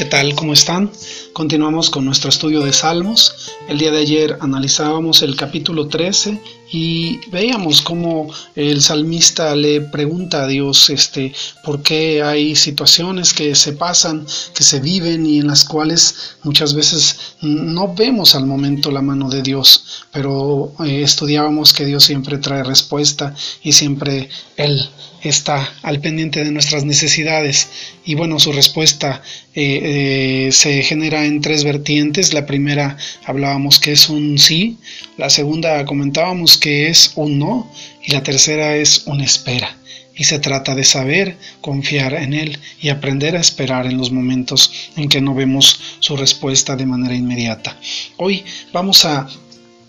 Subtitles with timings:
[0.00, 0.34] ¿Qué tal?
[0.34, 0.90] ¿Cómo están?
[1.34, 3.52] Continuamos con nuestro estudio de Salmos.
[3.68, 6.40] El día de ayer analizábamos el capítulo 13
[6.72, 11.32] y veíamos cómo el salmista le pregunta a Dios este,
[11.64, 16.74] por qué hay situaciones que se pasan, que se viven y en las cuales muchas
[16.74, 22.38] veces no vemos al momento la mano de Dios, pero eh, estudiábamos que Dios siempre
[22.38, 24.88] trae respuesta y siempre Él
[25.22, 27.68] está al pendiente de nuestras necesidades.
[28.04, 29.22] Y bueno su respuesta
[29.54, 32.32] eh, eh, se genera en tres vertientes.
[32.32, 34.78] La primera hablábamos que es un sí.
[35.16, 37.70] La segunda comentábamos que es un no
[38.04, 39.76] y la tercera es una espera
[40.14, 44.72] y se trata de saber confiar en Él y aprender a esperar en los momentos
[44.96, 47.76] en que no vemos su respuesta de manera inmediata.
[48.18, 49.26] Hoy vamos a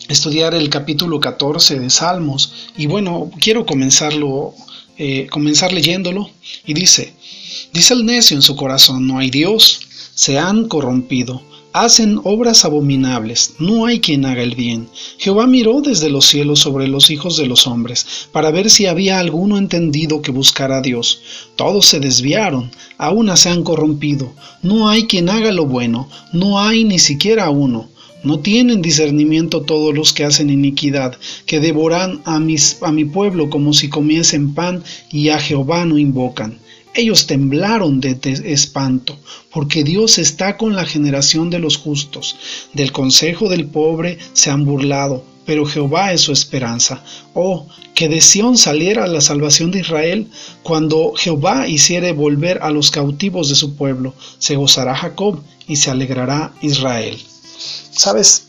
[0.07, 4.55] estudiar el capítulo 14 de Salmos y bueno, quiero comenzarlo
[5.03, 6.29] eh, comenzar leyéndolo
[6.63, 7.13] y dice,
[7.73, 9.81] dice el necio en su corazón, no hay Dios,
[10.13, 11.41] se han corrompido,
[11.73, 14.89] hacen obras abominables, no hay quien haga el bien.
[15.17, 19.19] Jehová miró desde los cielos sobre los hijos de los hombres, para ver si había
[19.19, 21.21] alguno entendido que buscara a Dios.
[21.55, 26.83] Todos se desviaron, aún se han corrompido, no hay quien haga lo bueno, no hay
[26.83, 27.89] ni siquiera uno.
[28.23, 33.73] No tienen discernimiento todos los que hacen iniquidad, que devoran a, a mi pueblo como
[33.73, 36.59] si comiesen pan y a Jehová no invocan.
[36.93, 39.17] Ellos temblaron de espanto,
[39.51, 42.35] porque Dios está con la generación de los justos.
[42.73, 47.03] Del consejo del pobre se han burlado, pero Jehová es su esperanza.
[47.33, 50.29] Oh, que de Sión saliera la salvación de Israel,
[50.63, 55.91] cuando Jehová hiciere volver a los cautivos de su pueblo, se gozará Jacob y se
[55.91, 57.17] alegrará Israel.
[57.91, 58.47] Sabes,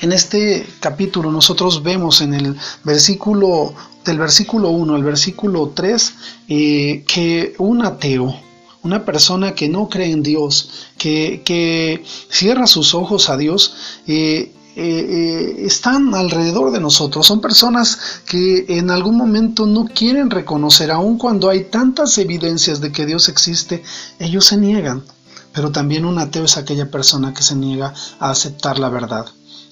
[0.00, 3.72] en este capítulo nosotros vemos en el versículo
[4.04, 6.14] del versículo 1 al versículo 3
[6.48, 8.34] eh, que un ateo,
[8.82, 13.74] una persona que no cree en Dios, que, cierra sus ojos a Dios,
[14.06, 17.26] eh, eh, están alrededor de nosotros.
[17.26, 22.90] Son personas que en algún momento no quieren reconocer, aun cuando hay tantas evidencias de
[22.90, 23.82] que Dios existe,
[24.18, 25.02] ellos se niegan.
[25.52, 29.26] Pero también un ateo es aquella persona que se niega a aceptar la verdad.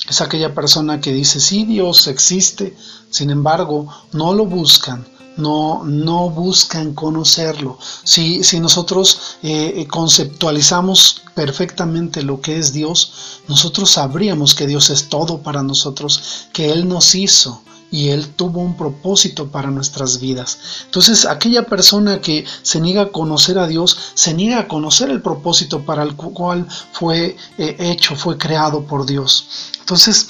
[0.08, 2.76] Es aquella persona que dice, sí, Dios existe,
[3.10, 5.06] sin embargo, no lo buscan,
[5.36, 7.78] no, no buscan conocerlo.
[8.04, 15.08] Si, si nosotros eh, conceptualizamos perfectamente lo que es Dios, nosotros sabríamos que Dios es
[15.08, 20.58] todo para nosotros, que Él nos hizo, y Él tuvo un propósito para nuestras vidas.
[20.84, 25.22] Entonces, aquella persona que se niega a conocer a Dios, se niega a conocer el
[25.22, 29.48] propósito para el cual fue eh, hecho, fue creado por Dios.
[29.80, 30.28] Entonces,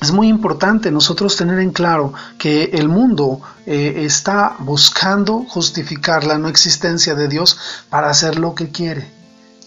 [0.00, 6.38] es muy importante nosotros tener en claro que el mundo eh, está buscando justificar la
[6.38, 7.58] no existencia de Dios
[7.90, 9.19] para hacer lo que quiere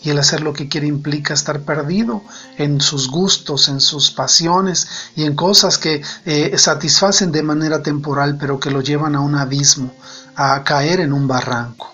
[0.03, 2.22] y el hacer lo que quiere implica estar perdido
[2.58, 8.38] en sus gustos, en sus pasiones y en cosas que eh, satisfacen de manera temporal
[8.38, 9.94] pero que lo llevan a un abismo,
[10.36, 11.91] a caer en un barranco.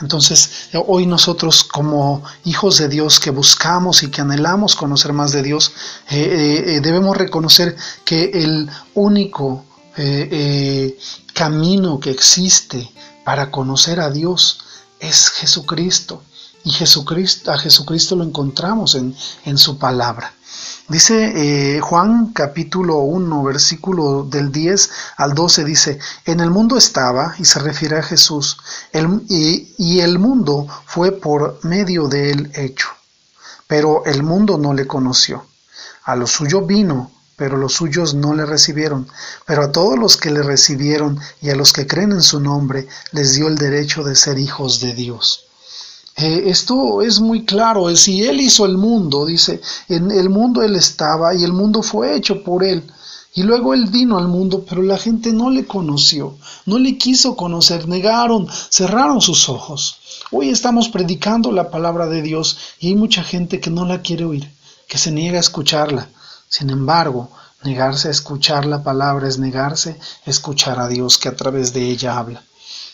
[0.00, 5.42] Entonces, hoy nosotros como hijos de Dios que buscamos y que anhelamos conocer más de
[5.42, 5.72] Dios,
[6.08, 9.64] eh, eh, debemos reconocer que el único
[11.34, 12.90] camino que existe
[13.22, 14.60] para conocer a Dios
[14.98, 16.22] es Jesucristo.
[16.64, 20.34] Y Jesucristo, a Jesucristo lo encontramos en, en su palabra.
[20.88, 27.34] Dice eh, Juan capítulo 1, versículo del 10 al 12, dice, en el mundo estaba,
[27.38, 28.58] y se refiere a Jesús,
[28.92, 32.88] el, y, y el mundo fue por medio de él hecho,
[33.68, 35.46] pero el mundo no le conoció.
[36.02, 39.08] A lo suyo vino, pero los suyos no le recibieron.
[39.46, 42.88] Pero a todos los que le recibieron y a los que creen en su nombre,
[43.12, 45.49] les dio el derecho de ser hijos de Dios.
[46.22, 50.76] Eh, esto es muy claro, si Él hizo el mundo, dice, en el mundo Él
[50.76, 52.84] estaba y el mundo fue hecho por Él.
[53.32, 56.36] Y luego Él vino al mundo, pero la gente no le conoció,
[56.66, 59.96] no le quiso conocer, negaron, cerraron sus ojos.
[60.30, 64.26] Hoy estamos predicando la palabra de Dios y hay mucha gente que no la quiere
[64.26, 64.52] oír,
[64.88, 66.10] que se niega a escucharla.
[66.50, 67.30] Sin embargo,
[67.62, 71.88] negarse a escuchar la palabra es negarse a escuchar a Dios que a través de
[71.88, 72.42] ella habla.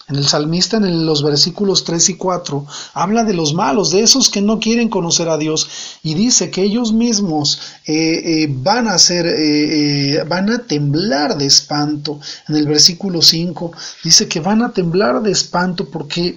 [0.08, 2.64] En el salmista, en los versículos 3 y 4,
[2.94, 5.68] habla de los malos, de esos que no quieren conocer a Dios,
[6.04, 11.46] y dice que ellos mismos eh, eh, van a ser, eh, van a temblar de
[11.46, 12.20] espanto.
[12.48, 13.72] En el versículo 5
[14.04, 16.36] dice que van a temblar de espanto porque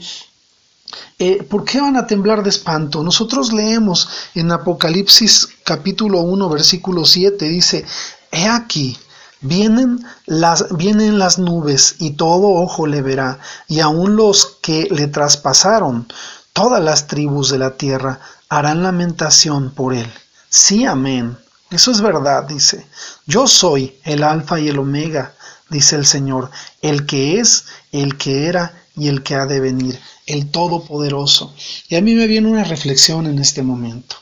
[1.50, 3.04] ¿Por qué van a temblar de espanto?
[3.04, 7.86] Nosotros leemos en Apocalipsis capítulo 1 versículo 7, dice,
[8.32, 8.98] He aquí,
[9.42, 15.08] Vienen las, vienen las nubes y todo ojo le verá, y aun los que le
[15.08, 16.08] traspasaron,
[16.52, 18.20] todas las tribus de la tierra,
[18.50, 20.12] harán lamentación por él.
[20.50, 21.38] Sí, amén.
[21.72, 22.88] Eso es verdad, dice.
[23.28, 25.36] Yo soy el alfa y el omega,
[25.70, 26.50] dice el Señor,
[26.82, 31.54] el que es, el que era y el que ha de venir, el Todopoderoso.
[31.88, 34.18] Y a mí me viene una reflexión en este momento.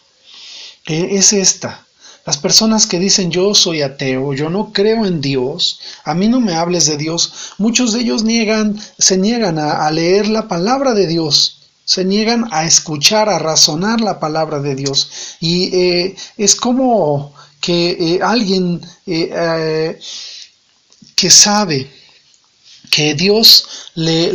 [0.85, 1.86] es esta.
[2.27, 6.41] Las personas que dicen yo soy ateo, yo no creo en Dios, a mí no
[6.41, 11.07] me hables de Dios, muchos de ellos niegan, se niegan a, leer la palabra de
[11.07, 15.09] Dios, se niegan a escuchar, a razonar la palabra de Dios.
[15.39, 19.97] Y eh, es como que eh, alguien eh,
[21.15, 21.89] que sabe
[22.91, 24.33] que Dios le,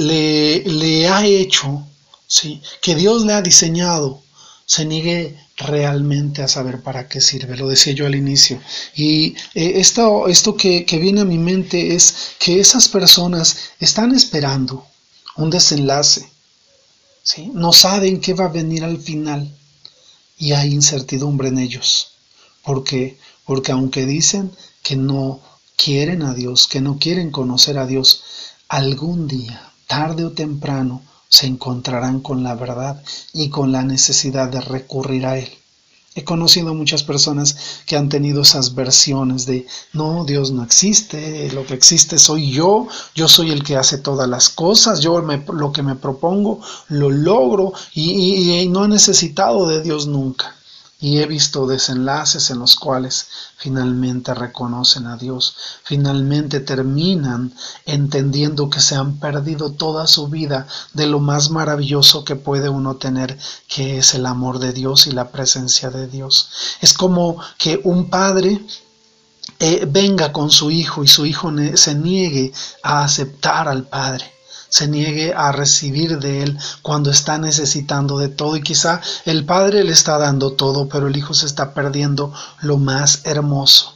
[0.65, 1.87] le, ha hecho,
[2.27, 2.63] ¿sí?
[2.81, 4.22] que Dios le ha diseñado,
[4.67, 7.57] se niegue realmente a saber para qué sirve.
[7.57, 8.61] Lo decía yo al inicio.
[8.95, 10.27] Y eh, esto,
[10.57, 14.87] que, que viene a mi mente es que esas personas están esperando
[15.37, 16.31] un desenlace.
[17.23, 17.51] ¿sí?
[17.55, 19.55] No saben qué va a venir al final.
[20.39, 22.13] Y hay incertidumbre en ellos.
[22.63, 23.19] ¿Por qué?
[23.45, 25.41] Porque aunque dicen que no
[25.77, 28.23] quieren a Dios, que no quieren conocer a Dios,
[28.69, 33.03] algún día, tarde o temprano, se encontrarán con la verdad
[33.33, 35.49] y con la necesidad de recurrir a Él.
[36.15, 37.57] He conocido muchas personas
[37.87, 42.87] que han tenido esas versiones de, no, Dios no existe, lo que existe soy yo,
[43.15, 47.73] yo soy el que hace todas las cosas, yo lo que me propongo lo logro
[47.95, 50.55] y, y no he necesitado de Dios nunca
[51.03, 53.27] y he visto desenlaces en los cuales
[53.57, 57.53] finalmente reconocen a Dios, finalmente terminan
[57.85, 62.97] entendiendo que se han perdido toda su vida de lo más maravilloso que puede uno
[62.97, 66.51] tener, que es el amor de Dios y la presencia de Dios.
[66.81, 68.65] Es como que un padre
[69.59, 72.53] eh, venga con su hijo y su hijo se niegue
[72.85, 74.33] a aceptar al padre
[74.73, 78.57] se niegue a recibir de Él cuando está necesitando de todo.
[78.57, 82.33] Y quizá el Padre le está dando todo, pero el Hijo se está perdiendo
[82.63, 83.95] lo más hermoso,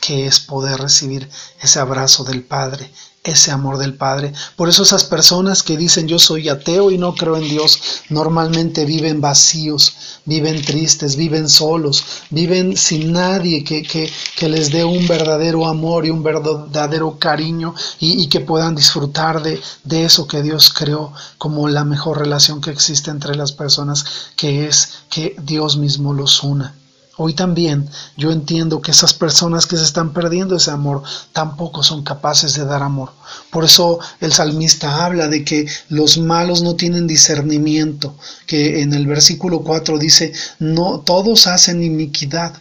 [0.00, 1.28] que es poder recibir
[1.60, 2.90] ese abrazo del Padre,
[3.26, 4.32] ese amor del Padre.
[4.56, 8.84] Por eso esas personas que dicen yo soy ateo y no creo en Dios, normalmente
[8.84, 15.06] viven vacíos, viven tristes, viven solos, viven sin nadie que, que, que les dé un
[15.06, 20.42] verdadero amor y un verdadero cariño y, y que puedan disfrutar de, de eso que
[20.42, 24.04] Dios creó como la mejor relación que existe entre las personas,
[24.36, 26.74] que es que Dios mismo los una.
[27.18, 31.02] Hoy también yo entiendo que esas personas que se están perdiendo ese amor
[31.32, 33.10] tampoco son capaces de dar amor.
[33.50, 38.14] Por eso el salmista habla de que los malos no tienen discernimiento,
[38.46, 42.54] que en el versículo 4 dice, no, todos hacen iniquidad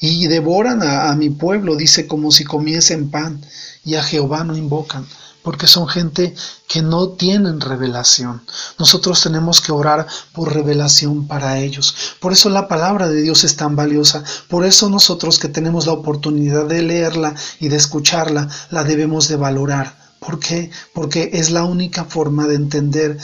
[0.00, 3.44] y devoran a, a mi pueblo, dice, como si comiesen pan,
[3.84, 5.06] y a Jehová no invocan
[5.42, 6.34] porque son gente
[6.68, 8.42] que no tienen revelación.
[8.78, 11.94] Nosotros tenemos que orar por revelación para ellos.
[12.20, 14.22] Por eso la palabra de Dios es tan valiosa.
[14.48, 19.36] Por eso nosotros que tenemos la oportunidad de leerla y de escucharla, la debemos de
[19.36, 19.98] valorar.
[20.20, 20.70] ¿Por qué?
[20.92, 23.16] Porque es la única forma de entender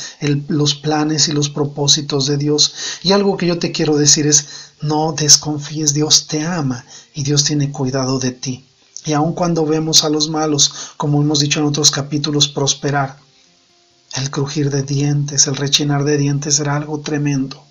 [0.48, 2.74] los planes y los propósitos de Dios.
[3.02, 4.46] Y algo que yo te quiero decir es,
[4.80, 6.84] no desconfíes, Dios te ama
[7.14, 8.66] y Dios tiene cuidado de ti.
[9.06, 13.16] Y aun cuando vemos a los malos, como hemos dicho en otros capítulos, prosperar,
[14.16, 17.65] el crujir de dientes, el rechinar de dientes era algo tremendo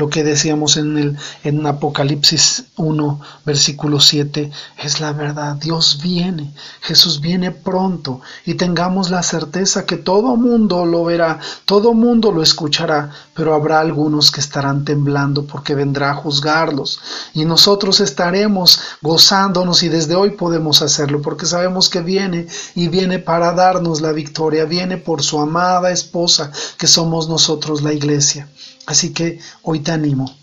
[0.00, 4.50] lo que decíamos en el en Apocalipsis 1 versículo 7
[4.82, 10.86] es la verdad Dios viene Jesús viene pronto y tengamos la certeza que todo mundo
[10.86, 16.14] lo verá todo mundo lo escuchará pero habrá algunos que estarán temblando porque vendrá a
[16.14, 17.00] juzgarlos.
[17.32, 23.18] Y nosotros estaremos gozándonos y desde hoy podemos hacerlo porque sabemos que viene y viene
[23.18, 28.46] para darnos la victoria viene por su amada esposa que somos nosotros la iglesia
[28.90, 30.36] Así que hoy te animo.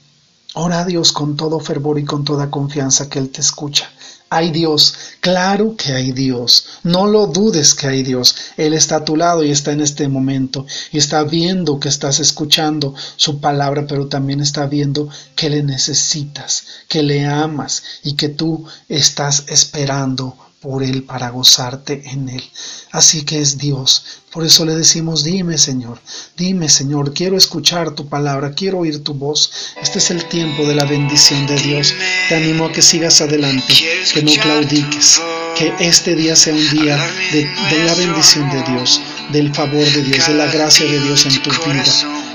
[0.53, 3.91] Ora a Dios con todo fervor y con toda confianza que Él te escucha.
[4.29, 6.65] Hay Dios, claro que hay Dios.
[6.83, 8.37] No lo dudes que hay Dios.
[8.55, 12.21] Él está a tu lado y está en este momento y está viendo que estás
[12.21, 18.29] escuchando su palabra, pero también está viendo que le necesitas, que le amas y que
[18.29, 20.37] tú estás esperando
[20.67, 22.43] por Él para gozarte en Él.
[22.91, 24.03] Así que es Dios.
[24.33, 26.01] Por eso le decimos, dime Señor,
[26.35, 29.49] dime Señor, quiero escuchar tu palabra, quiero oír tu voz.
[29.81, 31.93] Este es el tiempo de la bendición de Dios.
[32.27, 33.75] Te animo a que sigas adelante,
[34.13, 35.21] que no claudiques,
[35.57, 36.97] que este día sea un día
[37.31, 37.47] de,
[37.85, 38.99] la bendición de Dios,
[39.31, 41.85] del favor de Dios, de la gracia de Dios en tu vida.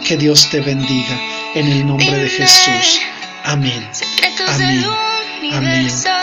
[0.09, 1.21] Que Dios te bendiga
[1.55, 2.99] en el nombre de Jesús.
[3.45, 3.87] Amén.
[4.49, 4.87] Amén.
[5.53, 6.22] Amén.